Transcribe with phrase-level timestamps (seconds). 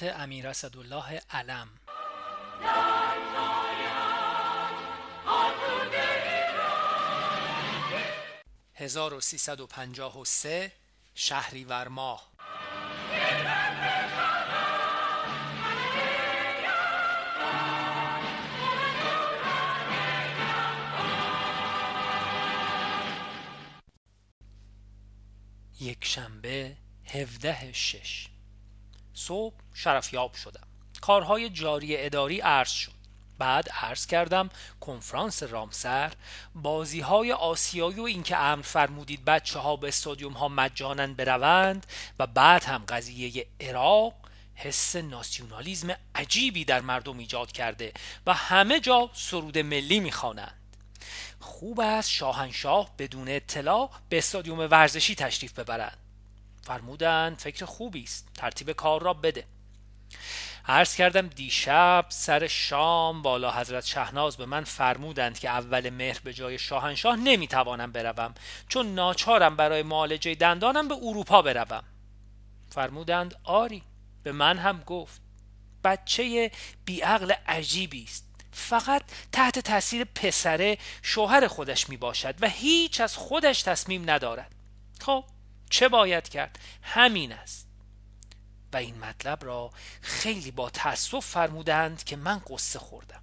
[0.00, 1.68] امیر اسدالله علم.
[8.74, 10.72] 1353
[11.14, 12.32] شهریور ماه.
[25.80, 28.31] یک شنبه هفده شش.
[29.26, 30.66] صبح شرفیاب شدم.
[31.00, 32.92] کارهای جاری اداری عرض شد.
[33.38, 34.50] بعد عرض کردم
[34.80, 36.12] کنفرانس رامسر
[36.54, 41.86] بازی های آسیایی و اینکه امر فرمودید بچه ها به استادیوم ها مجانا بروند
[42.18, 44.14] و بعد هم قضیه عراق
[44.54, 47.92] حس ناسیونالیزم عجیبی در مردم ایجاد کرده
[48.26, 50.58] و همه جا سرود ملی می‌خوانند.
[51.40, 56.01] خوب است شاهنشاه بدون اطلاع به استادیوم ورزشی تشریف ببرند.
[56.62, 59.44] فرمودند فکر خوبی است ترتیب کار را بده.
[60.66, 66.32] عرض کردم دیشب سر شام بالا حضرت شهناز به من فرمودند که اول مهر به
[66.32, 68.34] جای شاهنشاه نمی‌توانم بروم
[68.68, 71.84] چون ناچارم برای معالجه دندانم به اروپا بروم.
[72.70, 73.82] فرمودند آری.
[74.22, 75.20] به من هم گفت
[75.84, 76.50] بچه
[76.84, 78.26] بیعقل عجیبی است.
[78.52, 79.02] فقط
[79.32, 84.54] تحت تاثیر پسره شوهر خودش می باشد و هیچ از خودش تصمیم ندارد.
[85.00, 85.24] خب
[85.72, 87.68] چه باید کرد؟ همین است.
[88.72, 89.70] و این مطلب را
[90.02, 93.22] خیلی با تأسف فرمودند که من قصه خوردم.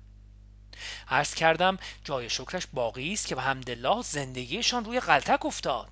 [1.08, 5.88] عرض کردم جای شکرش باقی است که به همدلله زندگیشان روی غلطک افتاد.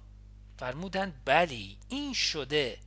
[0.60, 2.78] فرمودند بلی این شده.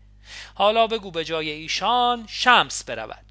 [0.55, 3.25] حالا بگو به جای ایشان شمس برود.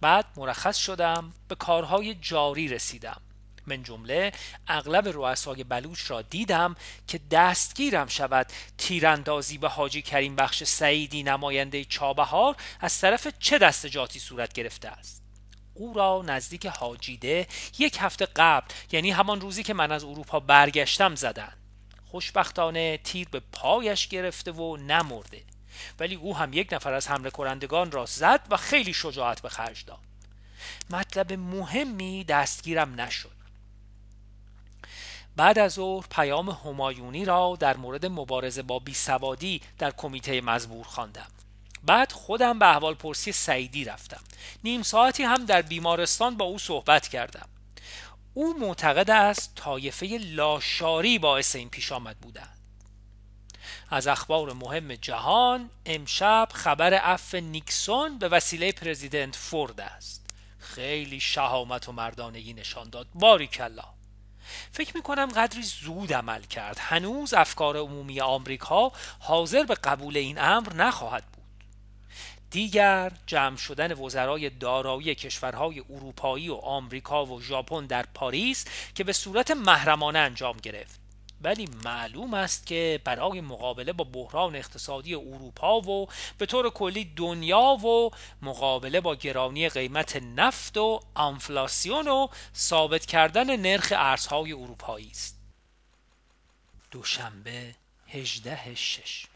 [0.00, 3.20] بعد مرخص شدم به کارهای جاری رسیدم.
[3.66, 4.32] من جمله
[4.68, 6.76] اغلب رؤسای بلوچ را دیدم
[7.06, 8.46] که دستگیرم شود
[8.78, 15.22] تیراندازی به حاجی کریم بخش سعیدی نماینده چابهار از طرف چه دستجاتی صورت گرفته است؟
[15.74, 17.46] او را نزدیک حاجیده
[17.78, 21.52] یک هفته قبل یعنی همان روزی که من از اروپا برگشتم زدن.
[22.06, 25.42] خوشبختانه تیر به پایش گرفته و نمرده.
[25.98, 29.84] ولی او هم یک نفر از حمله کنندگان را زد و خیلی شجاعت به خرج
[29.84, 29.98] داد.
[30.90, 33.39] مطلب مهمی دستگیرم نشد.
[35.40, 41.26] بعد از ظهر پیام همایونی را در مورد مبارزه با بیسوادی در کمیته مزبور خواندم.
[41.82, 44.20] بعد خودم به احوال پرسی سعیدی رفتم.
[44.64, 47.48] نیم ساعتی هم در بیمارستان با او صحبت کردم.
[48.34, 52.58] او معتقد است طایفه لاشاری باعث این پیش آمد بودند.
[53.90, 60.26] از اخبار مهم جهان امشب خبر عفو نیکسون به وسیله پرزیدنت فورد است.
[60.58, 63.06] خیلی شهامت و مردانگی نشان داد.
[63.14, 63.99] باری کلا
[64.72, 66.78] فکر می کنم قدری زود عمل کرد.
[66.80, 71.40] هنوز افکار عمومی آمریکا حاضر به قبول این امر نخواهد بود.
[72.50, 79.12] دیگر جمع شدن وزرای دارایی کشورهای اروپایی و آمریکا و ژاپن در پاریس که به
[79.12, 80.99] صورت محرمانه انجام گرفت.
[81.40, 86.08] ولی معلوم است که برای مقابله با بحران اقتصادی اروپا و
[86.38, 88.10] به طور کلی دنیا و
[88.42, 95.36] مقابله با گرانی قیمت نفت و انفلاسیون و ثابت کردن نرخ ارزهای اروپایی است.
[96.90, 97.74] دوشنبه
[98.08, 99.26] 18 شش.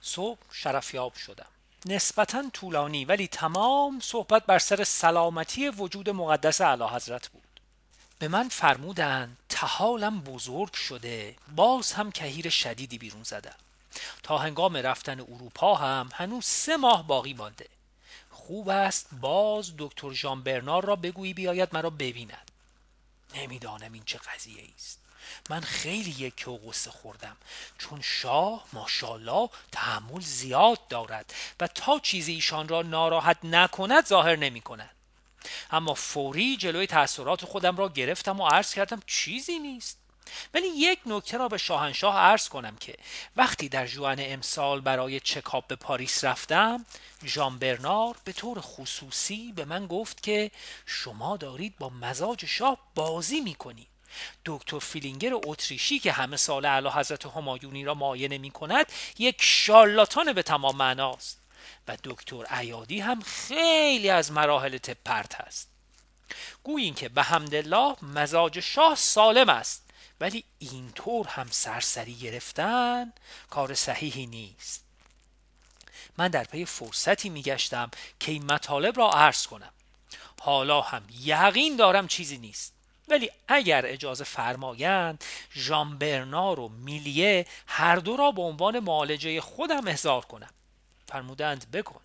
[0.00, 1.46] صبح شرفیاب شدم.
[1.86, 7.49] نسبتا طولانی ولی تمام صحبت بر سر سلامتی وجود مقدس اعلی حضرت بود.
[8.20, 11.36] به من فرمودند تحالم بزرگ شده.
[11.56, 13.54] باز هم کهیر شدیدی بیرون زدم.
[14.22, 17.68] تا هنگام رفتن اروپا هم هنوز سه ماه باقی مانده.
[18.30, 22.50] خوب است باز دکتر ژان برنار را بگویی بیاید مرا ببیند.
[23.34, 25.00] نمی‌دانم این چه قضیه است
[25.50, 27.36] من خیلی یک و غصه خوردم.
[27.78, 34.60] چون شاه ماشاءالله تحمل زیاد دارد و تا چیزی ایشان را ناراحت نکند ظاهر نمی
[34.60, 34.90] کند
[35.70, 40.00] اما فوری جلوی تأثیرات خودم را گرفتم و عرض کردم چیزی نیست.
[40.54, 42.94] ولی یک نکته را به شاهنشاه عرض کنم که
[43.36, 46.86] وقتی در ژوئن امسال برای چکاپ به پاریس رفتم
[47.24, 50.50] ژان برنار به طور خصوصی به من گفت که
[50.86, 53.86] شما دارید با مزاج شاه بازی می‌کنید
[54.44, 58.86] دکتر فلینگر اتریشی که همه سال اعلی حضرت همایونی را معاینه می کند
[59.18, 61.40] یک شارلاتان به تمام معناست.
[61.88, 65.70] و دکتر عیادی هم خیلی از مراحل طب پرت است
[66.62, 69.90] گویین که به حمدالله مزاج شاه سالم است
[70.20, 73.12] ولی اینطور هم سرسری گرفتن
[73.50, 74.84] کار صحیحی نیست.
[76.18, 77.90] من در پی فرصتی میگشتم
[78.20, 79.72] که این مطالب را عرض کنم.
[80.40, 82.74] حالا هم یقین دارم چیزی نیست.
[83.08, 85.24] ولی اگر اجازه فرمایند
[85.54, 90.50] ژان برنار و میلیه هر دو را به عنوان معالجه خودم احضار کنم.
[91.10, 92.00] فرمودند بکن.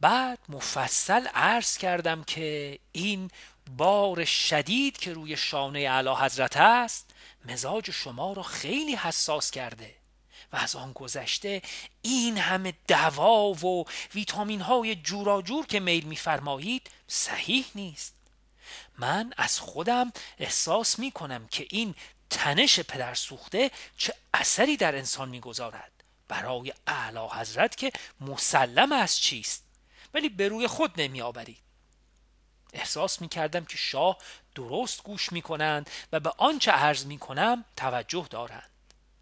[0.00, 3.30] بعد مفصل عرض کردم که این
[3.76, 7.10] بار شدید که روی شانه اعلی حضرت است
[7.44, 9.94] مزاج شما را خیلی حساس کرده
[10.52, 11.62] و از آن گذشته
[12.02, 13.84] این همه دوا و
[14.14, 18.14] ویتامین های جور که میل میفرمایید صحیح نیست.
[18.98, 21.94] من از خودم احساس می کنم که این
[22.30, 25.97] تنش پدر سوخته چه اثری در انسان می‌گذارد.
[26.28, 29.64] برای اعلی حضرت که مسلم از چیست؟
[30.14, 31.62] ولی به روی خود نمی آورید
[32.72, 34.18] احساس می کردم که شاه
[34.54, 38.70] درست گوش می کنند و به آنچه عرض می کنم توجه دارند.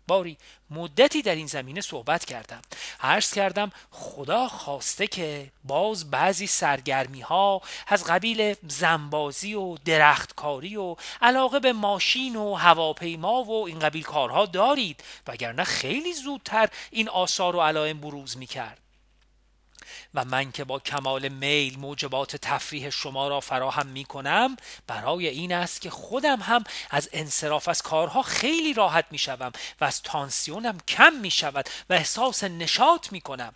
[0.06, 0.38] باری
[0.70, 2.62] مدتی در این زمینه صحبت کردم.
[3.00, 10.97] عرض کردم خدا خواسته که باز بعضی سرگرمی ها از قبیل زنبازی و درختکاری و
[11.23, 17.56] علاقه به ماشین و هواپیما و این قبیل کارها دارید وگرنه خیلی زودتر این آثار
[17.56, 18.86] و علائم بروز می کرد
[20.15, 24.56] و من که با کمال میل موجبات تفریح شما را فراهم می کنم
[24.87, 29.85] برای این است که خودم هم از انصراف از کارها خیلی راحت می شوم و
[29.85, 33.55] از تانسیونم کم می شود و احساس نشاط می کنم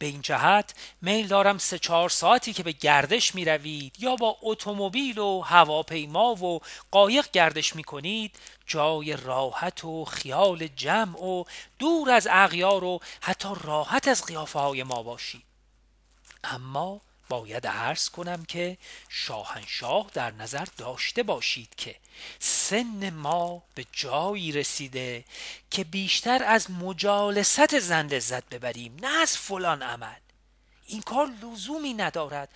[0.00, 4.36] به این جهت میل دارم سه چهار ساعتی که به گردش می روید یا با
[4.42, 6.60] اتومبیل و هواپیما و
[6.90, 11.44] قایق گردش می کنید جای راحت و خیال جمع و
[11.78, 15.42] دور از اغیار و حتی راحت از قیافه های ما باشید.
[16.44, 17.00] اما
[17.30, 18.78] باید عرض کنم که
[19.08, 21.96] شاهنشاه در نظر داشته باشید که
[22.38, 25.24] سن ما به جایی رسیده
[25.70, 30.20] که بیشتر از مجالست زن لذت ببریم نه از فلان عمل.
[30.86, 32.48] این کار لزومی ندارد.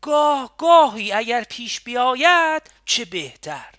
[0.00, 3.74] گاه گاهی اگر پیش بیاید چه بهتر.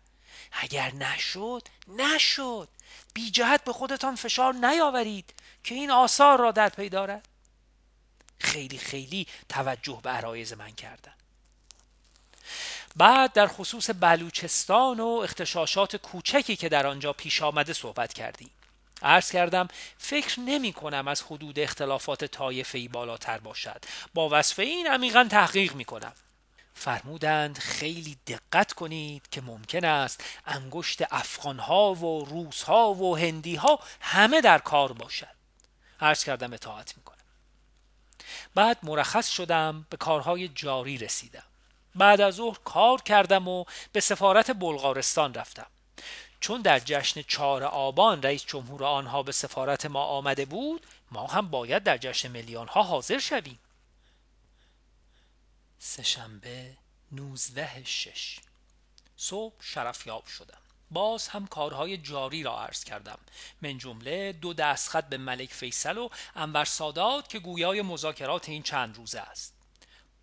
[0.52, 2.70] اگر نشد نشد.
[3.14, 5.34] بی جهت به خودتان فشار نیاورید
[5.64, 7.28] که این آثار را در پی دارد.
[8.44, 11.14] خیلی خیلی توجه به عرایز من کردن.
[12.96, 18.52] بعد در خصوص بلوچستان و اختشاشات کوچکی که در آنجا پیش آمده صحبت کردیم.
[19.02, 19.68] عرض کردم
[19.98, 23.86] فکر نمی کنم از حدود اختلافات طایفه بالاتر باشد.
[24.14, 26.14] با وصف این عمیقا تحقیق می کنم.
[26.74, 34.60] فرمودند خیلی دقت کنید که ممکن است انگشت افغانها و روسها و هندیها همه در
[34.60, 35.36] کار باشد.
[36.02, 37.13] عرض کردم اطاعت می کنم.
[38.56, 41.44] بعد مرخص شدم به کارهای جاری رسیدم.
[41.96, 45.68] بعد از ظهر کار کردم و به سفارت بلغارستان رفتم.
[46.40, 51.50] چون در جشن چهار آبان رئیس جمهور آنها به سفارت ما آمده بود ما هم
[51.50, 53.60] باید در جشن میلیون ها حاضر شویم.
[55.80, 56.78] سهشنبه
[57.12, 58.40] نوزده شش.
[59.18, 60.63] صبح شرفیاب شدم.
[60.94, 63.20] باز هم کارهای جاری را عرض کردم.
[63.62, 68.96] من جمله دو دستخط به ملک فیصل و انور سادات که گویای مذاکرات این چند
[68.98, 69.54] روزه است.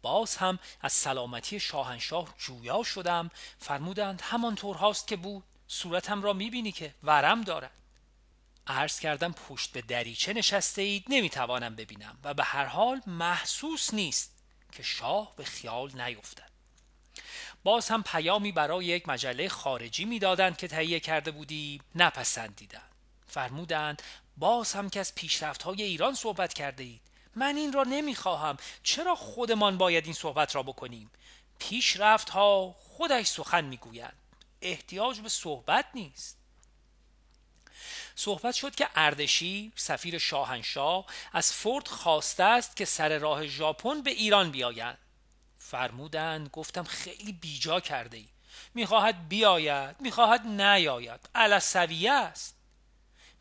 [0.02, 3.30] باز هم از سلامتی شاهنشاه جویا شدم.
[3.58, 5.44] فرمودند همانطور هاست که بود.
[5.68, 7.72] صورتم را می‌بینی که ورم دارد.
[8.66, 14.44] عرض کردم پشت به دریچه نشسته اید نمی‌توانم ببینم و به هر حال محسوس نیست
[14.72, 16.49] که شاه به خیال نیفتد.
[17.64, 22.90] باز هم پیامی برای یک مجله خارجی می‌دادند که تهیه کرده بودی نپسندیدند.
[23.26, 24.02] فرمودند
[24.36, 27.00] باز هم که از پیشرفت های ایران صحبت کرده اید
[27.34, 28.56] من این را نمی‌خواهم.
[28.82, 31.10] چرا خودمان باید این صحبت را بکنیم؟
[31.58, 34.16] پیشرفت ها خودش سخن می‌گویند.
[34.62, 36.36] احتیاج به صحبت نیست.
[38.14, 44.10] صحبت شد که اردشی سفیر شاهنشاه از فورد خواسته است که سر راه ژاپن به
[44.10, 44.98] ایران بیایند
[45.70, 48.28] فرمودند گفتم خیلی بیجا کرده ای
[48.74, 51.28] می‌خواهد بیاید می‌خواهد نیاید.
[51.34, 52.56] علسویه است.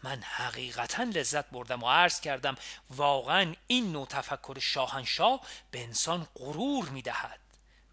[0.04, 2.56] من حقیقتا لذت بردم و عرض کردم
[2.90, 7.40] واقعا این نوع تفکر شاهنشاه به انسان غرور می‌دهد.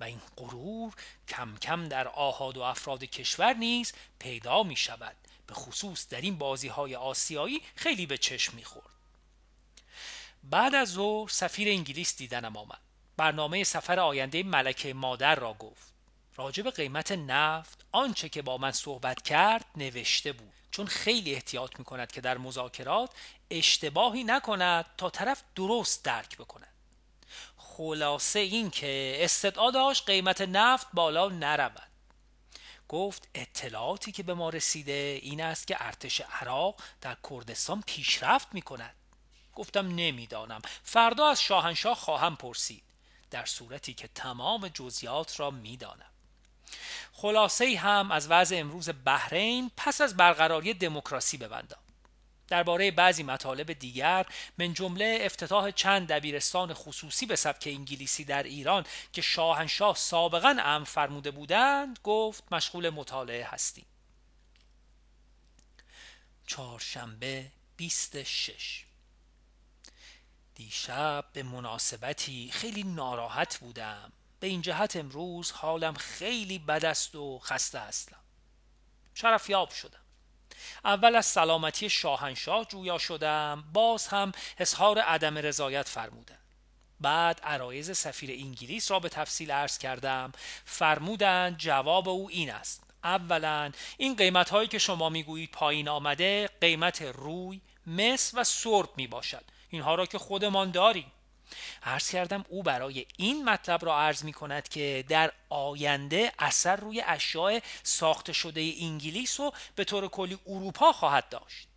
[0.01, 0.95] و این غرور
[1.29, 5.17] کم کم در آهاد و افراد کشور نیز پیدا می شود
[5.47, 8.87] به خصوص در این بازی های آسیایی خیلی به چشم می خورد
[10.45, 12.86] بعد از ظهر سفیر انگلیس دیدنم آمد.
[13.17, 15.93] برنامه سفر آینده ملکه مادر را گفت.
[16.37, 20.53] راجب قیمت نفت آنچه که با من صحبت کرد نوشته بود.
[20.71, 23.11] چون خیلی احتیاط می کند که در مذاکرات
[23.51, 26.75] اشتباهی نکند تا طرف درست درک بکند.
[27.57, 31.83] خلاصه این که استدعا قیمت نفت بالا نرود.
[32.89, 38.63] گفت اطلاعاتی که به ما رسیده این است که ارتش عراق در کردستان پیشرفت می
[38.63, 38.95] کند
[39.55, 40.63] گفتم نمی‌دانم.
[40.83, 42.83] فردا از شاهنشاه خواهم پرسید.
[43.31, 46.11] در صورتی که تمام جزیات را می‌دانم
[47.13, 51.79] خلاصه هم از وضع امروز بحرین پس از برقراری دموکراسی ببندم.
[52.49, 54.27] درباره بعضی مطالب دیگر
[54.59, 60.85] من جمله افتتاح چند دبیرستان خصوصی به سبک انگلیسی در ایران که شاهنشاه سابقا امر
[60.85, 63.87] فرموده بودند گفت مشغول مطالعه هستیم.
[66.47, 68.86] چهارشنبه 26
[70.57, 74.13] دیشب به مناسبتی خیلی ناراحت بودم.
[74.41, 78.21] به این جهت امروز حالم خیلی بد است و خسته هستم.
[79.15, 80.01] شرفیاب شدم.
[80.85, 86.39] اول از سلامتی شاهنشاه جویا شدم باز هم اظهار عدم رضایت فرمودند
[87.01, 90.33] بعد عرایز سفیر انگلیس را به تفصیل عرض کردم.
[90.65, 92.83] فرمودند جواب او این است.
[93.05, 99.07] اولا این قیمت هایی که شما می‌گویید پایین آمده قیمت روی مس و سرب می
[99.07, 99.45] باشد
[99.77, 101.13] اینها را که خودمان داریم.
[101.83, 107.03] عرض کردم او برای این مطلب را عرض می کند که در آینده اثر روی
[107.07, 111.69] اشیاء ساخته شده انگلیس و به طور کلی اروپا خواهد داشت.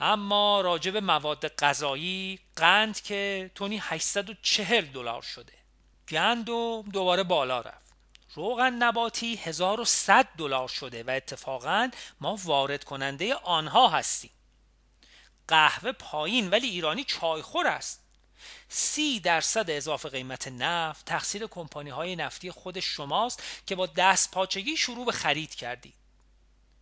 [0.00, 5.52] اما راجب مواد غذایی قند که تونی 840 دلار شده.
[6.08, 7.92] گندم دوباره بالا رفت.
[8.34, 11.90] روغن نباتی 1100 دلار شده و اتفاقا
[12.20, 14.30] ما وارد کننده آنها هستیم.
[15.50, 18.00] قهوه پایین ولی ایرانی چایخور است.
[18.68, 24.76] سی درصد اضافه قیمت نفت تقصیر کمپانی های نفتی خود شماست که با دست پاچگی
[24.76, 25.94] شروع به خرید کردید.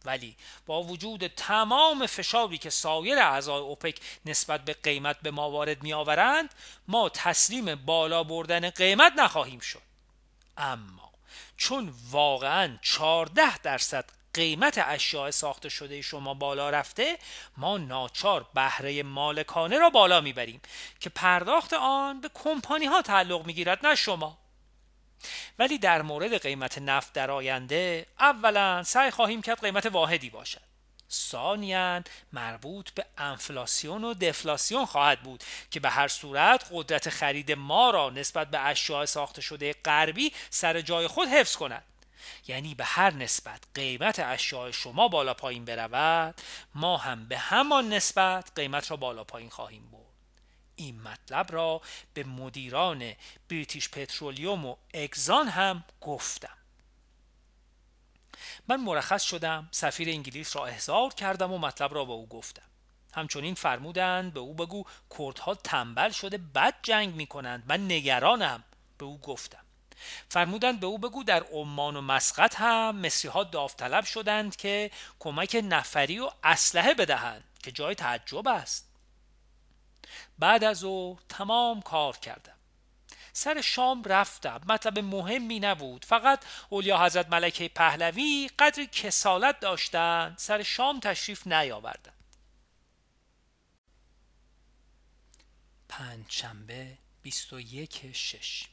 [0.04, 5.82] ولی با وجود تمام فشاری که سایر اعضای اوپک نسبت به قیمت به ما وارد
[5.82, 6.54] می آورند
[6.88, 9.82] ما تسلیم بالا بردن قیمت نخواهیم شد.
[10.56, 11.12] اما
[11.56, 17.18] چون واقعا 14 درصد قیمت اشیاء ساخته شده شما بالا رفته
[17.57, 20.61] ما ناچار بهره مالکانه را بالا می‌بریم
[21.00, 24.38] که پرداخت آن به کمپانی ها تعلق می‌گیرد نه شما.
[25.59, 30.61] ولی در مورد قیمت نفت در آینده اولا سعی خواهیم کرد قیمت واحدی باشد.
[31.11, 32.02] ثانیا
[32.33, 38.11] مربوط به انفلاسیون و دفلاسیون خواهد بود که به هر صورت قدرت خرید ما را
[38.11, 41.88] نسبت به اشیاء ساخته شده غربی سر جای خود حفظ کند.
[42.46, 46.34] یعنی به هر نسبت قیمت اشیاء شما بالا پایین برود
[46.75, 49.98] ما هم به همان نسبت قیمت را بالا پایین خواهیم برد.
[50.76, 51.80] این مطلب را
[52.14, 53.12] به مدیران
[53.48, 56.58] بریتیش پترولیوم و اگزان هم گفتم.
[58.68, 62.62] من مرخص شدم سفیر انگلیس را احضار کردم و مطلب را به او گفتم.
[63.14, 64.84] همچنین فرمودند به او بگو
[65.18, 68.64] کردها تنبل شده بد جنگ می کنند من نگرانم
[68.98, 69.64] به او گفتم.
[70.28, 75.61] فرمودند به او بگو در عمان و مسقط هم مصری ها داوطلب شدند که کمک
[75.64, 78.88] نفری و اسلحه بدهند که جای تعجب است.
[80.38, 82.52] بعد از او تمام کار کردم.
[83.33, 84.61] سر شام رفتم.
[84.69, 86.05] مطلب مهمی نبود.
[86.05, 90.38] فقط اولیا حضرت ملکه پهلوی قدری کسالت داشتند.
[90.38, 92.14] سر شام تشریف نیاوردند.
[95.88, 98.67] پنجشنبه 21 شش.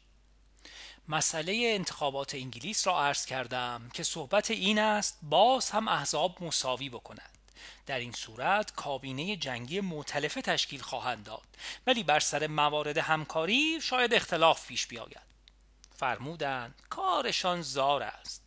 [1.07, 7.29] مسئله انتخابات انگلیس را عرض کردم که صحبت این است باز هم احزاب مساوی بکنند
[7.85, 11.47] در این صورت کابینه جنگی معتلفه تشکیل خواهند داد.
[11.87, 15.35] ولی بر سر موارد همکاری شاید اختلاف پیش بیاید.
[15.95, 18.41] فرمودند کارشان زار است.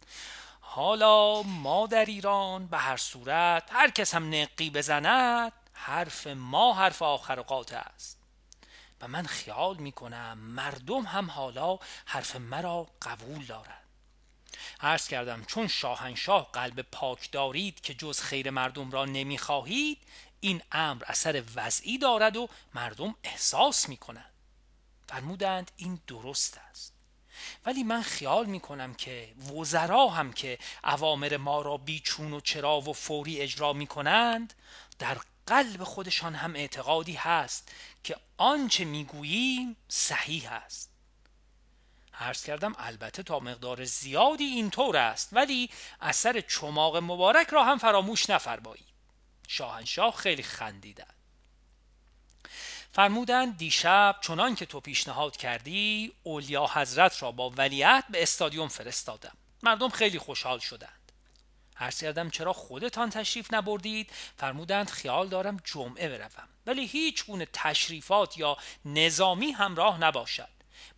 [0.61, 7.03] حالا ما در ایران به هر صورت هر کس هم نقی بزند حرف ما حرف
[7.03, 8.18] آخر اوقات است.
[9.01, 13.89] و من خیال می کنم مردم هم حالا حرف مرا قبول دارند
[14.81, 19.99] عرض کردم چون شاهنشاه قلب پاک دارید که جز خیر مردم را نمی خواهید
[20.41, 24.33] این امر اثر وضعی دارد و مردم احساس می کنند
[25.09, 26.93] فرمودند این درست است.
[27.67, 32.81] ولی من خیال می کنم که وزرا هم که اوامر ما را بیچون و چرا
[32.81, 34.55] و فوری اجرا می کنند
[34.99, 37.73] در قلب خودشان هم اعتقادی هست
[38.05, 40.91] که آنچه می‌گوییم صحیح است.
[42.15, 48.31] عرض کردم البته تا مقدار زیادی اینطور است ولی اثر چماق مبارک را هم فراموش
[48.31, 48.89] نفرمایید.
[49.49, 51.15] شاهنشاه خیلی خندیدند
[52.93, 59.37] فرمودند دیشب چنان که تو پیشنهاد کردی اولیا حضرت را با ولیت به استادیوم فرستادم.
[59.63, 60.98] مردم خیلی خوشحال شدند.
[61.81, 66.49] عرض کردم چرا خودتان تشریف نبردید؟ فرمودند خیال دارم جمعه بروم.
[66.67, 70.49] ولی هیچ گونه تشریفات یا نظامی همراه نباشد.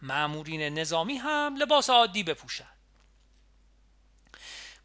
[0.02, 2.76] معمورین نظامی هم لباس عادی بپوشند.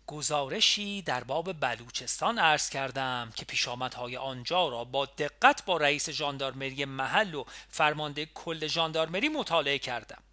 [0.08, 6.86] گزارشی در باب بلوچستان عرض کردم که پیشامدهای آنجا را با دقت با رئیس ژاندارمری
[6.86, 10.24] محل و فرمانده کل ژاندارمری مطالعه کردم.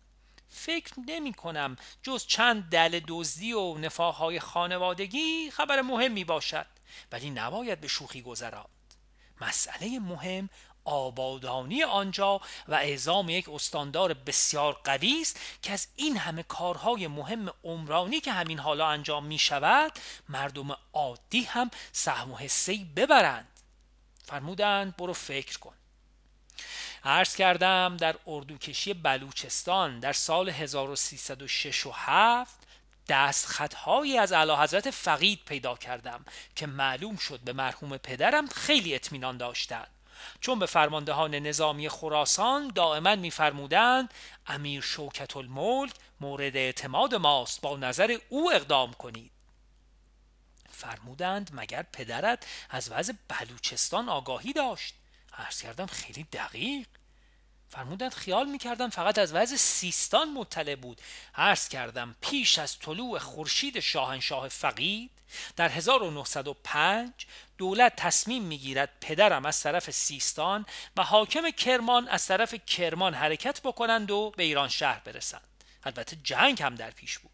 [0.52, 6.66] فکر نمی کنم جز چند دل دزدی و نفاهای خانوادگی خبر مهمی باشد
[7.12, 8.66] ولی نباید به شوخی گذراند
[9.40, 10.48] مسئله مهم
[10.84, 17.48] آبادانی آنجا و اعزام یک استاندار بسیار قوی است که از این همه کارهای مهم
[17.64, 19.92] عمرانی که همین حالا انجام می شود
[20.28, 23.60] مردم عادی هم سهم و حصه ببرند.
[24.24, 25.74] فرمودند برو فکر کن.
[27.04, 32.62] عرض کردم در اردوکشی بلوچستان در سال 1306 و 7
[33.08, 36.24] دست خطهایی از اعلی حضرت فقید پیدا کردم
[36.56, 39.88] که معلوم شد به مرحوم پدرم خیلی اطمینان داشتند.
[40.40, 44.14] چون به فرماندهان نظامی خراسان دائما میفرمودند
[44.46, 49.30] امیر شوکت الملک مورد اعتماد ماست با نظر او اقدام کنید.
[50.70, 54.94] فرمودند مگر پدرت از وضع بلوچستان آگاهی داشت؟
[55.38, 56.86] عرض کردم خیلی دقیق.
[57.68, 61.00] فرمودند خیال می‌کردم فقط از وضع سیستان مطلع بود.
[61.34, 65.10] عرض کردم پیش از طلوع خورشید شاهنشاه فقید
[65.56, 67.12] در 1905
[67.58, 74.10] دولت تصمیم می‌گیرد پدرم از طرف سیستان و حاکم کرمان از طرف کرمان حرکت بکنند
[74.10, 75.48] و به ایران شهر برسند.
[75.84, 77.30] البته جنگ هم در پیش بود.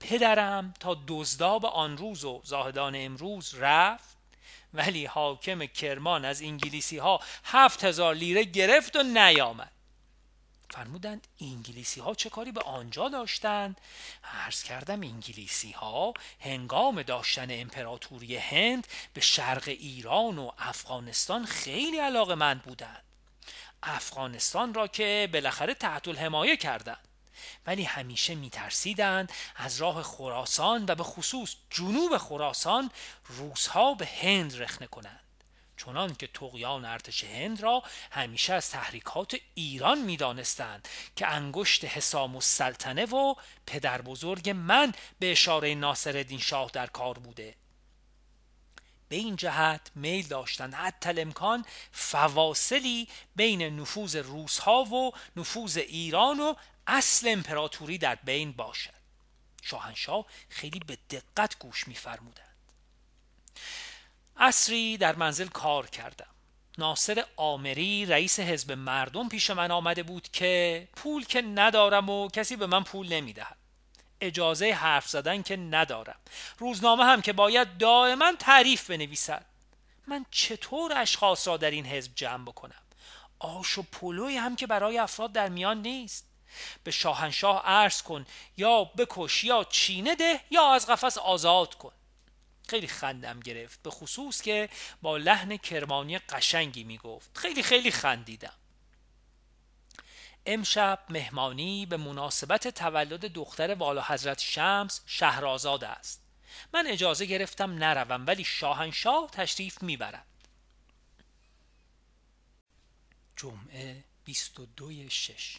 [0.00, 4.15] پدرم تا دزداب آن روز و زاهدان امروز رفت
[4.76, 9.72] ولی حاکم کرمان از انگلیسی ها هفت هزار لیره گرفت و نیامد.
[10.70, 13.80] فرمودند انگلیسی ها چه کاری به آنجا داشتند؟
[14.24, 22.34] عرض کردم انگلیسی ها هنگام داشتن امپراتوری هند به شرق ایران و افغانستان خیلی علاقه
[22.34, 23.02] مند بودند.
[23.82, 27.08] افغانستان را که بالاخره تحت الحمایه کردند.
[27.66, 32.90] ولی همیشه میترسیدند از راه خراسان و به خصوص جنوب خراسان
[33.26, 35.20] روسها به هند رخنه کنند.
[35.76, 43.04] چنان که تقیان ارتش هند را همیشه از تحریکات ایران می‌دانستند که انگشت حسام السلطنه
[43.04, 43.34] و
[43.66, 47.54] پدر بزرگ من به اشاره ناصر شاه در کار بوده.
[49.08, 56.54] به این جهت میل داشتند حتی الامکان فواصلی بین نفوذ روسها و نفوذ ایران و
[56.86, 58.90] اصل امپراتوری در بین باشد.
[59.62, 62.56] شاهنشاه خیلی به دقت گوش میفرمودند.
[64.36, 66.26] اصری در منزل کار کردم.
[66.78, 72.56] ناصر آمری رئیس حزب مردم پیش من آمده بود که پول که ندارم و کسی
[72.56, 73.56] به من پول نمی‌دهد.
[74.20, 76.18] اجازه حرف زدن که ندارم.
[76.58, 79.46] روزنامه هم که باید دائما تعریف بنویسد.
[80.06, 82.82] من چطور اشخاص را در این حزب جمع بکنم؟
[83.38, 86.24] آش و پلوی هم که برای افراد در میان نیست.
[86.84, 91.92] به شاهنشاه عرض کن یا بکش یا چینه ده یا از قفس آزاد کن.
[92.68, 94.68] خیلی خندم گرفت به خصوص که
[95.02, 97.38] با لحن کرمانی قشنگی می‌گفت.
[97.38, 98.52] خیلی خیلی خندیدم.
[100.46, 106.22] امشب مهمانی به مناسبت تولد دختر والا حضرت شمس شهرازاد است.
[106.74, 110.26] من اجازه گرفتم نروم ولی شاهنشاه تشریف می‌برد.
[113.36, 115.58] جمعه 22 شش.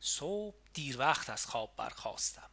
[0.00, 2.50] صبح دیر وقت از خواب برخواستم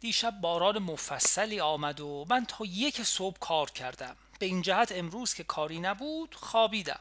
[0.00, 4.16] دیشب باران مفصلی آمد و من تا یک صبح کار کردم.
[4.38, 7.00] به این جهت امروز که کاری نبود خوابیدم.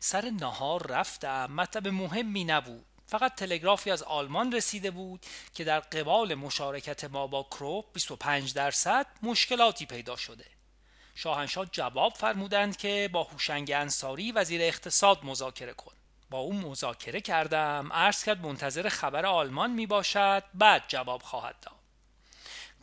[0.00, 2.86] سر نهار رفتم مطلب مهمی نبود.
[3.06, 9.06] فقط تلگرافی از آلمان رسیده بود که در قبال مشارکت ما با کروپ 25 درصد
[9.22, 10.46] مشکلاتی پیدا شده.
[11.14, 15.92] شاهنشاه جواب فرمودند که با هوشنگ انصاری وزیر اقتصاد مذاکره کن.
[16.34, 17.92] با او مذاکره کردم.
[17.92, 20.42] عرض کرد منتظر خبر آلمان می باشد.
[20.54, 21.74] بعد جواب خواهد داد.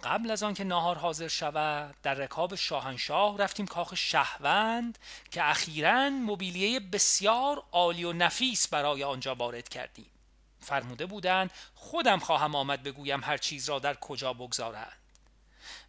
[0.03, 4.97] قبل از آنکه ناهار حاضر شود در رکاب شاهنشاه رفتیم کاخ شهوند
[5.31, 10.11] که اخیرا موبیلیه بسیار عالی و نفیس برای آنجا وارد کردیم.
[10.59, 15.00] فرموده بودند خودم خواهم آمد بگویم هر چیز را در کجا بگذارند.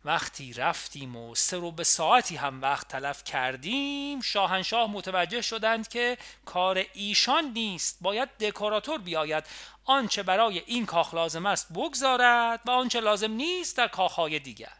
[0.04, 6.18] وقتی رفتیم و سه رو به ساعتی هم وقت تلف کردیم شاهنشاه متوجه شدند که
[6.44, 7.98] کار ایشان نیست.
[8.00, 9.44] باید دکوراتور بیاید.
[9.84, 14.72] آنچه برای این کاخ لازم است بگذارد و آنچه لازم نیست در کاخهای دیگر.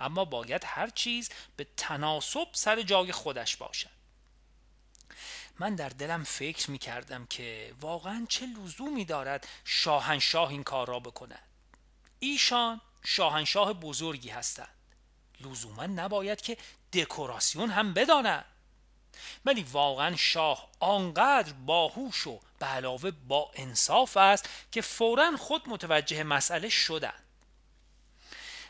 [0.00, 4.02] اما باید هر چیز به تناسب سر جای خودش باشد.
[5.58, 11.00] من در دلم فکر می کردم که واقعا چه لزومی دارد شاهنشاه این کار را
[11.00, 11.42] بکند.
[12.18, 14.68] ایشان شاهنشاه بزرگی هستند.
[15.40, 16.56] لزوما نباید که
[16.92, 18.44] دکوراسیون هم بدانند.
[19.44, 26.22] ولی واقعا شاه آنقدر باهوش و به علاوه با انصاف است که فورا خود متوجه
[26.22, 27.22] مسئله شدند.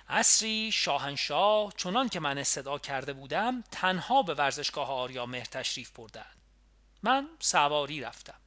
[0.08, 6.36] عصری شاهنشاه چنان که من صدا کرده بودم تنها به ورزشگاه آریا مهر تشریف بردند.
[7.02, 8.41] من سواری رفتم.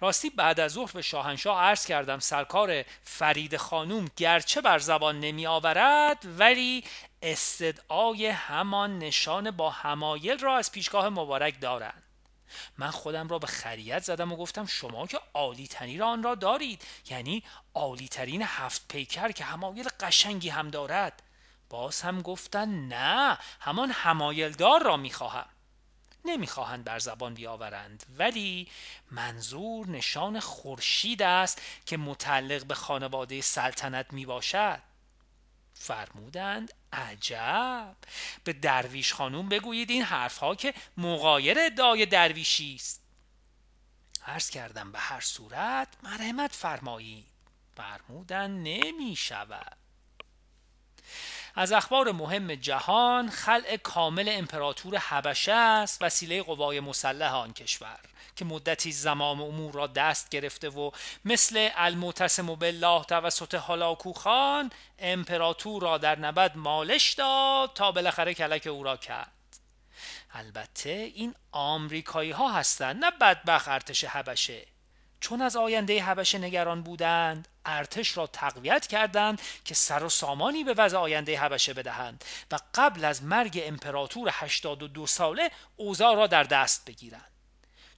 [0.00, 5.46] راستی بعد از ظهر به شاهنشاه عرض کردم سرکار فرید خانوم گرچه بر زبان نمی
[5.46, 6.84] آورد ولی
[7.22, 12.02] استدعای همان نشان با همایل را از پیشگاه مبارک دارند.
[12.78, 16.82] من خودم را به خریت زدم و گفتم شما که عالی را آن را دارید
[17.10, 17.42] یعنی
[17.74, 21.22] عالی ترین هفت پیکر که همایل قشنگی هم دارد.
[21.70, 25.46] باز هم گفتن نه همان همایلدار را می‌خواهم.
[26.24, 28.68] نمی‌خواهند بر زبان بیاورند ولی
[29.10, 34.82] منظور نشان خورشید است که متعلق به خانواده سلطنت می باشد
[35.74, 37.96] فرمودند عجب!
[38.44, 43.02] به درویش خانوم بگویید این حرفها که مغایر ادعای درویشی است.
[44.26, 47.26] عرض کردم به هر صورت مرحمت فرمایید.
[47.76, 49.81] فرمودند نمی شود
[51.54, 57.98] از اخبار مهم جهان خلع کامل امپراتور حبشه است وسیله قوای مسلح آن کشور
[58.36, 60.90] که مدتی زمام امور را دست گرفته و
[61.24, 68.66] مثل المعتصم بالله توسط هالاکو خان امپراتور را در نبد مالش داد تا بالاخره کلک
[68.66, 69.32] او را کرد.
[70.34, 74.71] البته این آمریکایی ها هستند نه بدبخ ارتش حبشه.
[75.22, 80.74] چون از آینده حبشه نگران بودند ارتش را تقویت کردند که سر و سامانی به
[80.74, 86.84] وضع آینده حبشه بدهند و قبل از مرگ امپراتور 82 ساله اوضاع را در دست
[86.84, 87.30] بگیرند.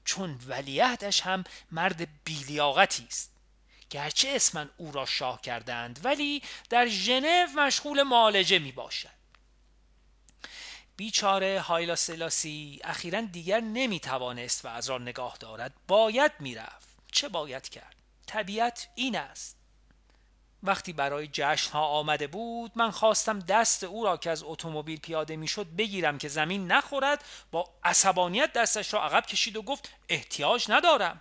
[0.05, 3.31] چون ولیعهدش هم مرد بیلیاقتی است.
[3.91, 9.25] گرچه اسمن او را شاه کردند ولی در ژنو مشغول معالجه می باشد
[10.97, 16.84] بیچاره هایلا سلاسی اخیرا دیگر نمی توانست و از را نگاه دارد باید می‌رفت.
[17.15, 17.97] چه باید کرد؟
[18.27, 19.57] طبیعت این است.
[20.63, 25.37] وقتی برای جشن ها آمده بود من خواستم دست او را که از اتومبیل پیاده
[25.37, 31.21] می‌شد بگیرم که زمین نخورد با عصبانیت دستش را عقب کشید و گفت احتیاج ندارم.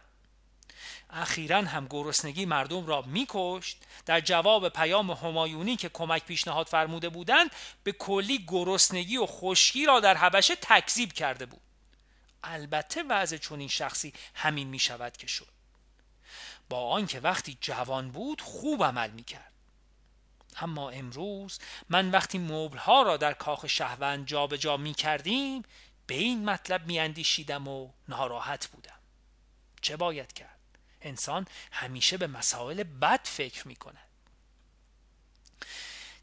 [1.10, 3.78] اخیرا هم گرسنگی مردم را میکشت.
[4.06, 7.52] در جواب پیام همایونی که کمک پیشنهاد فرموده بودند
[7.84, 11.62] به کلی گرسنگی و خشکی را در حبشه تکذیب کرده بود.
[12.44, 15.53] البته وضع چنین شخصی همین می شود که شد.
[16.74, 19.52] با آنکه وقتی جوان بود خوب عمل می کرد
[20.62, 21.60] اما امروز
[21.90, 25.64] من وقتی مبل ها را در کاخ شهوند جابجا جا می کردیم
[26.08, 29.00] به این مطلب می اندیشیدم و ناراحت بودم.
[29.82, 30.60] چه باید کرد؟
[31.02, 34.08] انسان همیشه به مسائل بد فکر می کند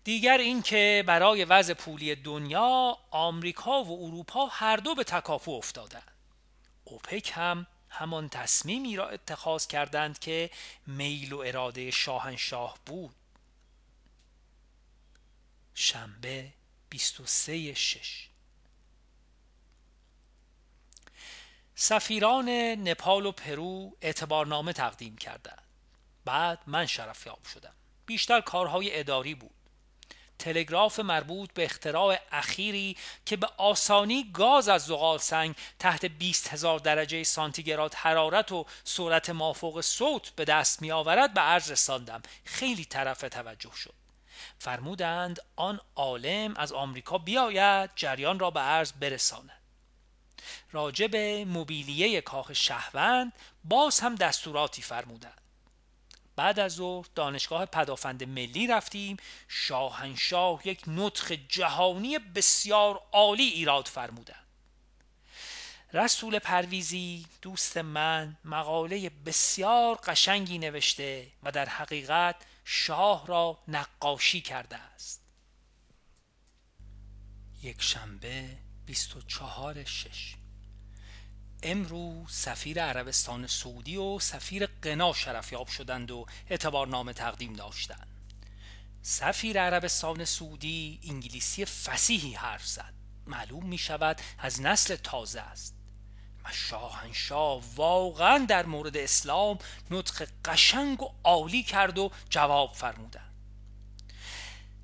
[0.04, 6.12] دیگر اینکه برای وضع پولی دنیا آمریکا و اروپا هر دو به تکاپو افتادند.
[6.84, 10.50] اوپک هم همان تصمیمی را اتخاذ کردند که
[10.86, 13.14] میل و اراده شاهنشاه بود.
[15.74, 16.52] شنبه
[16.90, 18.28] 23 شش.
[21.74, 22.48] سفیران
[22.88, 25.62] نپال و پرو اعتبارنامه تقدیم کردند.
[26.24, 27.74] بعد من شرفیاب شدم.
[28.06, 29.59] بیشتر کارهای اداری بود.
[30.40, 36.78] تلگراف مربوط به اختراع اخیری که به آسانی گاز از زغال سنگ تحت 20 هزار
[36.78, 42.22] درجه سانتیگراد حرارت و سرعت مافوق صوت به دست می آورد به عرض رساندم.
[42.44, 43.94] خیلی طرف توجه شد.
[44.58, 49.60] فرمودند آن عالم از آمریکا بیاید جریان را به عرض برساند.
[50.72, 53.32] راجب موبیلیه کاخ شهوند
[53.64, 55.49] باز هم دستوراتی فرمودند.
[56.40, 59.16] بعد از ظهر دانشگاه پدافند ملی رفتیم.
[59.48, 64.42] شاهنشاه یک نطخ جهانی بسیار عالی ایراد فرمودن
[65.92, 74.76] رسول پرویزی دوست من مقاله بسیار قشنگی نوشته و در حقیقت شاه را نقاشی کرده
[74.76, 75.22] است.
[77.62, 80.39] یک شنبه 24 شش.
[81.62, 88.06] امروز سفیر عربستان سعودی و سفیر قنا شرفیاب شدند و اعتبارنامه تقدیم داشتند.
[89.02, 92.94] سفیر عربستان سعودی انگلیسی فسیحی حرف زد.
[93.26, 95.74] معلوم می شود از نسل تازه است.
[96.44, 99.58] و شاهنشاه واقعا در مورد اسلام
[99.90, 103.34] نطق قشنگ و عالی کرد و جواب فرمودند.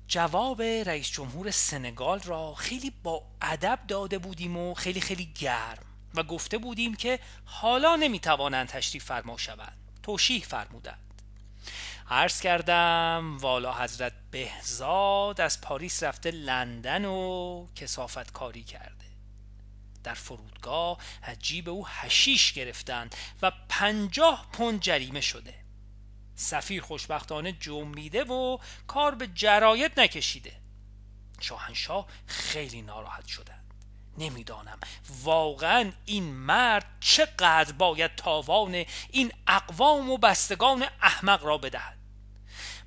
[0.07, 5.86] جواب رئیس جمهور سنگال را خیلی با ادب داده بودیم و خیلی خیلی گرم.
[6.17, 9.77] و گفته بودیم که حالا نمی‌توانند تشریف فرما شوند.
[10.03, 11.21] توشیح فرمودند.
[12.09, 19.05] عرض کردم والا حضرت بهزاد از پاریس رفته لندن و کسافت کاری کرده.
[20.03, 25.53] در فرودگاه از جیب او هشیش گرفتند و پنجاه پوند جریمه شده.
[26.35, 30.53] سفیر خوشبختانه جنبیده و کار به جرایت نکشیده.
[31.39, 33.56] شاهنشاه خیلی ناراحت شدند
[34.17, 34.79] نمی‌دانم.
[35.23, 41.97] واقعا این مرد چقدر باید تاوان این اقوام و بستگان احمق را بدهد.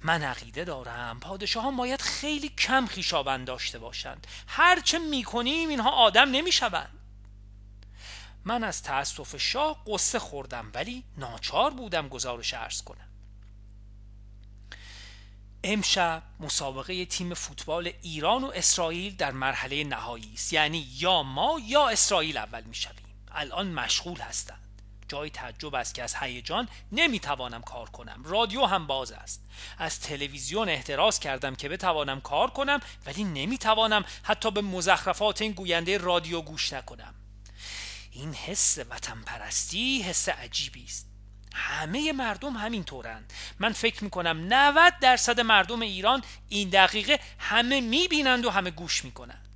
[0.02, 4.26] من عقیده دارم پادشاهان باید خیلی کم خیشاوند داشته باشند.
[4.46, 6.98] هرچه می‌کنیم اینها آدم نمی‌شوند.
[8.44, 13.09] من از تأسف شاه قصه خوردم ولی ناچار بودم گزارش ارز کنم.
[15.64, 20.52] امشب مسابقه تیم فوتبال ایران و اسرائیل در مرحله نهایی است.
[20.52, 23.24] یعنی یا ما یا اسرائیل اول می‌شویم.
[23.32, 24.82] الان مشغول هستند.
[25.08, 28.22] جای تعجب است که از هیجان نمی‌توانم کار کنم.
[28.24, 29.42] رادیو هم باز است.
[29.78, 35.98] از تلویزیون احتراز کردم که بتوانم کار کنم ولی نمی‌توانم حتی به مزخرفات این گوینده
[35.98, 37.14] رادیو گوش نکنم.
[38.10, 41.09] این حس وطن پرستی حس عجیبی است.
[41.54, 48.44] همه مردم همین طورند من فکر می‌کنم 90 درصد مردم ایران این دقیقه همه می‌بینند
[48.44, 49.48] و همه گوش می‌کنند.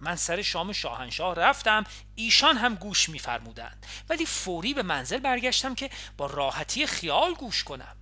[0.00, 3.86] من سر شام شاهنشاه رفتم ایشان هم گوش میفرمودند.
[4.08, 7.96] ولی فوری به منزل برگشتم که با راحتی خیال گوش کنم.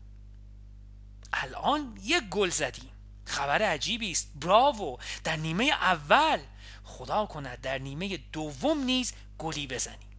[1.33, 2.91] الان یک گل زدیم.
[3.25, 4.33] خبر عجیبی است.
[4.35, 6.39] براوو در نیمه اول.
[6.85, 10.12] خدا کند در نیمه دوم نیز گلی بزنیم.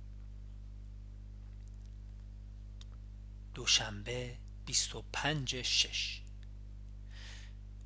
[3.53, 6.21] دوشنبه 25 شش.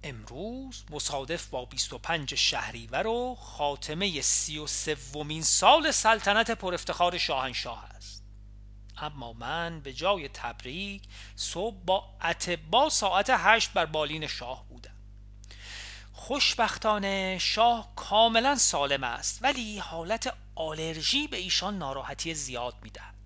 [0.03, 7.83] امروز مصادف با 25 شهریور و خاتمه سی و سومین سال سلطنت پر افتخار شاهنشاه
[7.83, 8.23] است.
[8.97, 11.03] اما من به جای تبریک
[11.35, 14.97] صبح با اتبا ساعت هشت بر بالین شاه بودم.
[16.13, 23.16] خوشبختانه شاه کاملا سالم است ولی حالت آلرژی به ایشان ناراحتی زیاد می‌دهد.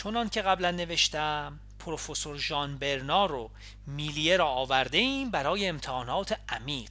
[0.00, 3.50] چونان که قبلا نوشتم پروفسور ژان برنار و
[3.86, 6.90] میلیه را آورده ایم برای امتحانات عمیق.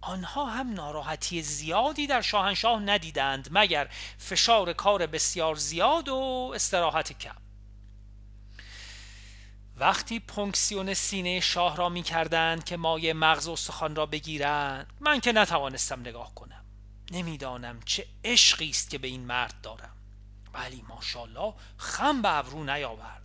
[0.00, 7.36] آنها هم ناراحتی زیادی در شاهنشاه ندیدند مگر فشار کار بسیار زیاد و استراحت کم.
[9.76, 15.32] وقتی پونکسیون سینه شاه را می کردند که مایه مغز استخوان را بگیرند من که
[15.32, 16.64] نتوانستم نگاه کنم.
[17.10, 19.95] نمی‌دانم چه عشقی است که به این مرد دارم.
[20.56, 23.22] ولی ماشاءالله خم به ابرو نیاورد.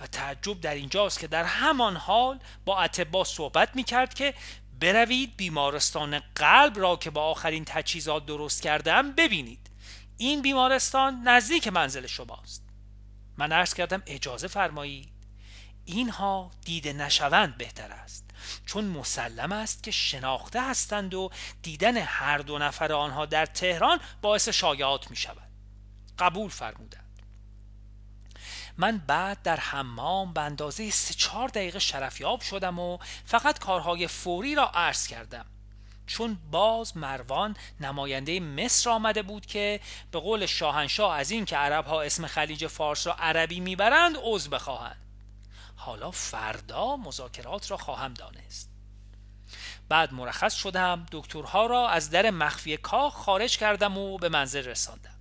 [0.00, 4.34] و تعجب در اینجاست که در همان حال با اتبا صحبت می کرد که
[4.80, 9.70] بروید بیمارستان قلب را که با آخرین تجهیزات درست کردم ببینید.
[10.16, 12.62] این بیمارستان نزدیک منزل شماست.
[13.36, 15.12] من عرض کردم اجازه فرمایید.
[15.84, 18.24] اینها دیده نشوند بهتر است.
[18.66, 21.30] چون مسلم است که شناخته هستند و
[21.62, 25.45] دیدن هر دو نفر آنها در تهران باعث شایعات می شود
[26.18, 27.22] قبول فرمودند.
[28.76, 34.54] من بعد در حمام به اندازه سه چهار دقیقه شرفیاب شدم و فقط کارهای فوری
[34.54, 35.46] را عرض کردم.
[36.06, 41.86] چون باز مروان نماینده مصر آمده بود که به قول شاهنشاه از این که عرب
[41.86, 45.06] ها اسم خلیج فارس را عربی می‌برند عضو بخواهند.
[45.76, 48.70] حالا فردا مذاکرات را خواهم دانست.
[49.88, 55.15] بعد مرخص شدم دکترها را از در مخفی کاخ خارج کردم و به منزل رساندم.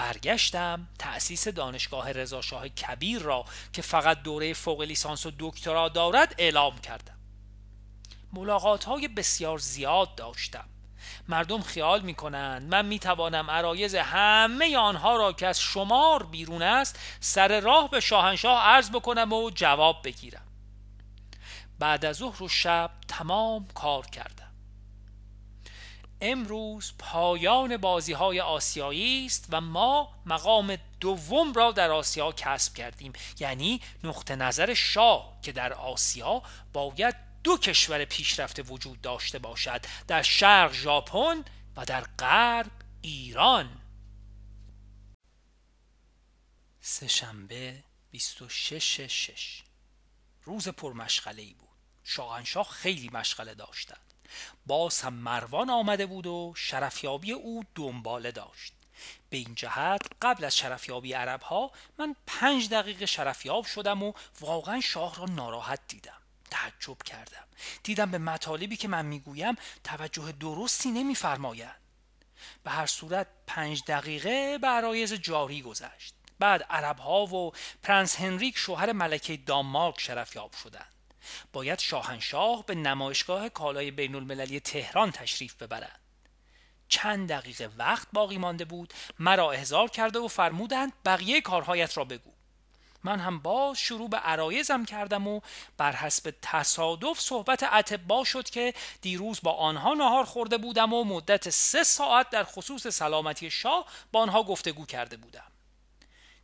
[0.00, 6.78] برگشتم تأسیس دانشگاه رضاشاه کبیر را که فقط دوره فوق لیسانس و دکترا دارد اعلام
[6.78, 7.18] کردم.
[8.32, 10.64] ملاقات های بسیار زیاد داشتم.
[11.28, 16.62] مردم خیال می کنند من می توانم عرایز همه آنها را که از شمار بیرون
[16.62, 20.46] است سر راه به شاهنشاه عرض بکنم و جواب بگیرم.
[21.78, 24.49] بعد از ظهر و شب تمام کار کردم.
[26.20, 33.12] امروز پایان بازی های آسیایی است و ما مقام دوم را در آسیا کسب کردیم.
[33.38, 40.22] یعنی نقطه نظر شاه که در آسیا باید دو کشور پیشرفته وجود داشته باشد در
[40.22, 41.44] شرق ژاپن
[41.76, 43.80] و در غرب ایران.
[46.80, 49.62] سهشنبه 26 شش
[50.42, 51.68] روز پرمشغله ای بود.
[52.04, 54.09] شاهنشاه خیلی مشغله داشتند
[54.66, 58.72] باز هم مروان آمده بود و شرفیابی او دنباله داشت.
[59.30, 64.80] به این جهت قبل از شرفیابی عرب ها من پنج دقیقه شرفیاب شدم و واقعا
[64.80, 66.20] شاه را ناراحت دیدم.
[66.50, 67.44] تعجب کردم.
[67.82, 71.80] دیدم به مطالبی که من می‌گویم توجه درستی نمیفرمایند.
[72.64, 76.14] به هر صورت پنج دقیقه به عرایز جاری گذشت.
[76.38, 80.94] بعد عرب ها و پرنس هنریک شوهر ملکه دانمارک شرفیاب شدند.
[81.52, 86.00] باید شاهنشاه به نمایشگاه کالای بین المللی تهران تشریف ببرند
[86.88, 92.30] چند دقیقه وقت باقی مانده بود مرا احضار کرده و فرمودند بقیه کارهایت را بگو.
[93.04, 95.40] من هم باز شروع به عرایزم کردم و
[95.76, 101.50] بر حسب تصادف صحبت اتبا شد که دیروز با آنها نهار خورده بودم و مدت
[101.50, 105.49] سه ساعت در خصوص سلامتی شاه با آنها گفتگو کرده بودم.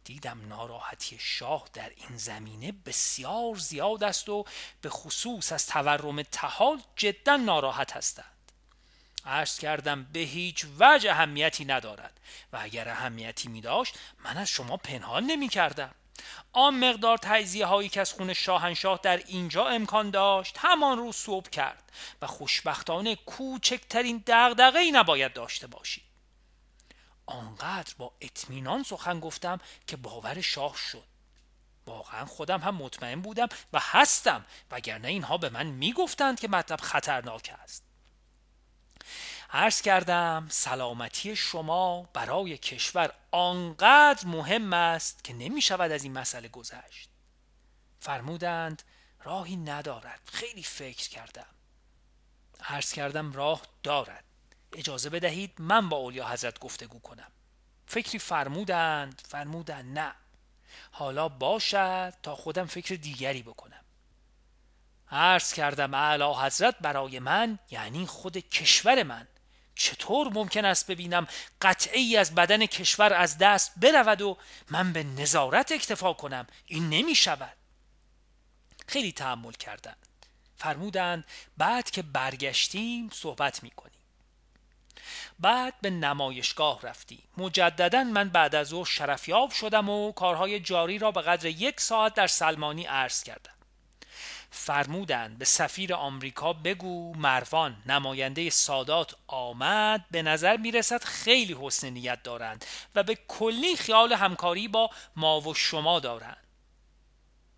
[0.06, 4.44] دیدم ناراحتی شاه در این زمینه بسیار زیاد است و
[4.80, 8.52] به خصوص از تورم تحال جدا ناراحت هستند.
[9.24, 12.20] عرض کردم به هیچ وجه اهمیتی ندارد
[12.52, 15.94] و اگر اهمیتی می داشت من از شما پنهان نمی کردم.
[16.52, 21.50] آن مقدار تجزیه هایی که از خون شاهنشاه در اینجا امکان داشت همان روز صبح
[21.50, 21.92] کرد
[22.22, 26.05] و خوشبختانه کوچکترین دغدغه ای نباید داشته باشید.
[27.26, 31.04] آنقدر با اطمینان سخن گفتم که باور شاه شد.
[31.86, 37.54] واقعا خودم هم مطمئن بودم و هستم وگرنه اینها به من می‌گفتند که مطلب خطرناک
[37.62, 37.84] است.
[39.50, 46.48] عرض کردم سلامتی شما برای کشور آنقدر مهم است که نمی شود از این مسئله
[46.48, 47.10] گذشت.
[48.00, 48.82] فرمودند
[49.22, 50.20] راهی ندارد.
[50.32, 51.46] خیلی فکر کردم.
[52.60, 54.24] عرض کردم راه دارد.
[54.76, 57.30] اجازه بدهید من با اولیا حضرت گفتگو کنم.
[57.86, 60.14] فکری فرمودند فرمودند نه.
[60.90, 63.84] حالا باشد تا خودم فکر دیگری بکنم.
[65.10, 69.26] عرض کردم اعلی حضرت برای من یعنی خود کشور من
[69.74, 71.26] چطور ممکن است ببینم
[71.62, 74.38] قطعی از بدن کشور از دست برود و
[74.70, 77.56] من به نظارت اکتفا کنم؟ این نمی شود.
[78.88, 80.06] خیلی تحمل کردند.
[80.56, 81.24] فرمودند
[81.56, 83.95] بعد که برگشتیم صحبت می کنیم.
[85.38, 87.22] بعد به نمایشگاه رفتیم.
[87.36, 92.14] مجددا من بعد از او شرفیاب شدم و کارهای جاری را به قدر یک ساعت
[92.14, 93.52] در سلمانی عرض کردم.
[94.50, 102.22] فرمودند به سفیر آمریکا بگو مروان نماینده سادات آمد به نظر می‌رسد خیلی حسن نیت
[102.22, 102.64] دارند
[102.94, 106.45] و به کلی خیال همکاری با ما و شما دارند.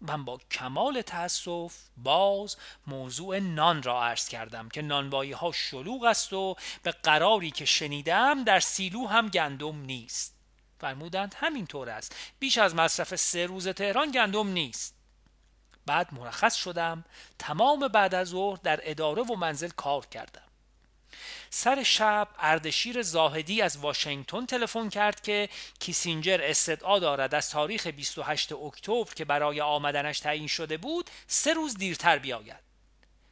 [0.00, 2.56] من با کمال تأسف باز
[2.86, 8.44] موضوع نان را عرض کردم که نانوایی ها شلوغ است و به قراری که شنیدم
[8.44, 10.34] در سیلو هم گندم نیست.
[10.80, 12.16] فرمودند همینطور است.
[12.38, 14.94] بیش از مصرف سه روز تهران گندم نیست.
[15.86, 17.04] بعد مرخص شدم.
[17.38, 20.47] تمام بعد از ظهر در اداره و منزل کار کردم.
[21.50, 25.48] سر شب اردشیر زاهدی از واشنگتن تلفن کرد که
[25.80, 31.76] کیسینجر استدعا دارد از تاریخ 28 اکتبر که برای آمدنش تعیین شده بود سه روز
[31.76, 32.68] دیرتر بیاید.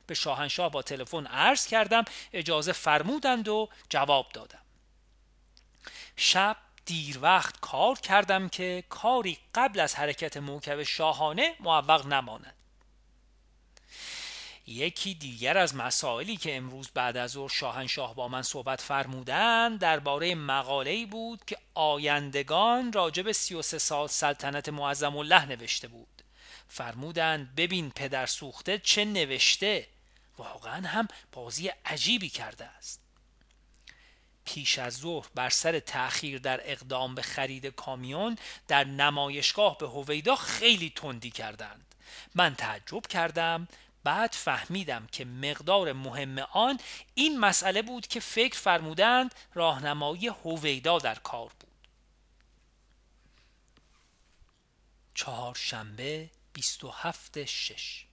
[0.07, 4.63] به شاهنشاه با تلفن عرض کردم اجازه فرمودند و جواب دادم.
[6.17, 12.56] شب دیر وقت کار کردم که کاری قبل از حرکت موکب شاهانه موفق نماند.
[14.67, 20.35] یکی دیگر از مسائلی که امروز بعد از ظهر شاهنشاه با من صحبت فرمودند درباره
[20.35, 26.23] مقاله‌ای بود که آیندگان راجب 33 سال سلطنت معظم الله نوشته بود.
[26.69, 29.87] فرمودند ببین پدر سوخته چه نوشته؟
[30.39, 33.01] واقعا هم بازی عجیبی کرده است.
[34.45, 40.37] پیش از ظهر بر سر تأخیر در اقدام به خرید کامیون در نمایشگاه به هویدا
[40.37, 41.95] خیلی تندی کردند.
[42.35, 43.69] من تعجب کردم
[44.07, 46.81] بعد فهمیدم که مقدار مهم آن
[47.15, 51.89] این مسئله بود که فکر فرمودند راهنمایی هویدا در کار بود.
[55.15, 58.05] چهارشنبه 27 شش.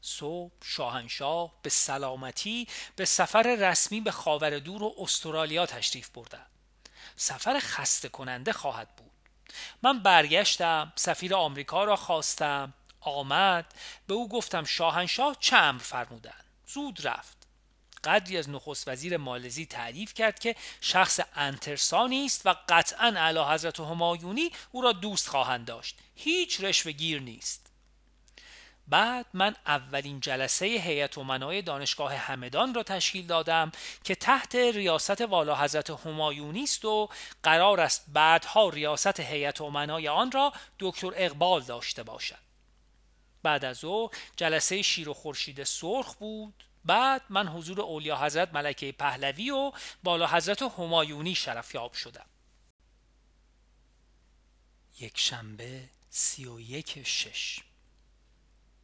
[0.00, 6.40] صبح شاهنشاه به سلامتی به سفر رسمی به خاور دور و استرالیا تشریف برده.
[7.16, 9.10] سفر خسته کننده خواهد بود.
[9.82, 12.74] من برگشتم سفیر آمریکا را خواستم.
[13.00, 13.74] آمد.
[14.06, 17.38] به او گفتم شاهنشاه چه امر فرمودن زود رفت.
[18.04, 23.80] قدری از نخست وزیر مالزی تعریف کرد که شخص انترسانی است و قطعا اعلی حضرت
[23.80, 25.98] همایونی او را دوست خواهند داشت.
[26.14, 27.68] هیچ رشوه گیر نیست.
[28.88, 33.72] بعد من اولین جلسه هیئت امنای دانشگاه همدان را تشکیل دادم
[34.04, 37.08] که تحت ریاست والا حضرت همایونی است و
[37.42, 42.47] قرار است بعدها ریاست هیئت امنای آن را دکتر اقبال داشته باشد.
[43.42, 46.64] بعد از او جلسه شیر و خورشید سرخ بود.
[46.84, 49.72] بعد من حضور اولیا حضرت ملکه پهلوی و
[50.02, 52.26] بالا حضرت همایونی شرفیاب شدم.
[55.00, 57.60] یک شنبه سی و یک شش.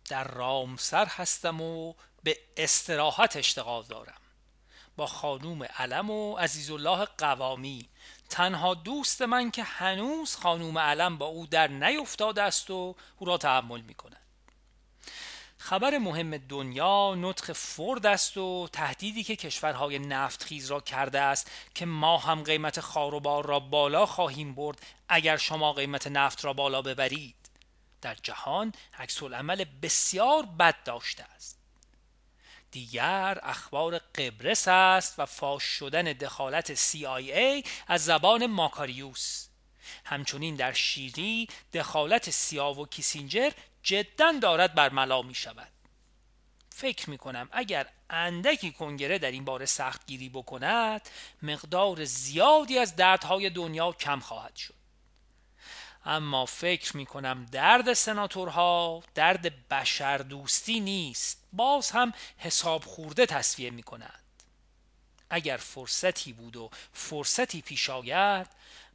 [0.08, 4.20] در رامسر هستم و به استراحت اشتغال دارم.
[4.96, 7.88] با خانوم علم و عزیزالله قوامی.
[8.28, 13.38] تنها دوست من که هنوز خانوم علم با او در نیفتاده است و او را
[13.38, 14.23] تحمل می کند
[15.64, 21.86] خبر مهم دنیا نطق فرد است و تهدیدی که کشورهای نفتخیز را کرده است که
[21.86, 27.34] ما هم قیمت خاروبار را بالا خواهیم برد اگر شما قیمت نفت را بالا ببرید.
[28.02, 31.58] در جهان عکس عمل بسیار بد داشته است.
[32.70, 39.48] دیگر اخبار قبرس است و فاش شدن دخالت CIA از زبان ماکاریوس.
[40.04, 43.50] همچنین در شیری دخالت سیاو و کیسینجر
[43.84, 45.72] جدا دارد برملا می شود.
[46.70, 51.08] فکر می کنم اگر اندکی کنگره در این باره سخت گیری بکند
[51.42, 54.74] مقدار زیادی از دردهای دنیا کم خواهد شد.
[56.04, 61.44] اما فکر می کنم درد سناتورها درد بشر دوستی نیست.
[61.52, 64.24] باز هم حساب خورده تصویه می کنند.
[65.30, 68.46] اگر فرصتی بود و فرصتی پیش آید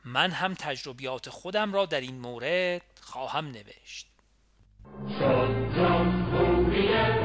[0.06, 4.09] من هم تجربیات خودم را در این مورد خواهم نوشت.
[4.98, 7.19] Show them who